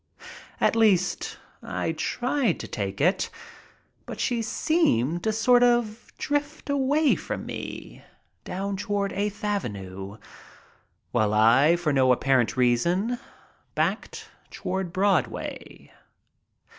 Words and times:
At 0.59 0.75
least 0.75 1.37
I 1.61 1.91
tried 1.91 2.59
to 2.61 2.67
take 2.67 2.99
it, 2.99 3.29
but 4.07 4.19
she 4.19 4.41
seemed 4.41 5.23
to 5.25 5.31
sort 5.31 5.61
of 5.61 6.11
drift 6.17 6.71
away 6.71 7.13
from 7.13 7.45
me 7.45 8.03
down 8.43 8.77
toward 8.77 9.13
Eighth 9.13 9.43
Avenue, 9.43 10.17
while 11.11 11.35
I, 11.35 11.75
for 11.75 11.93
no 11.93 12.11
apparent 12.11 12.57
reason, 12.57 13.19
backed 13.75 14.27
toward 14.49 14.91
Broadway. 14.91 15.91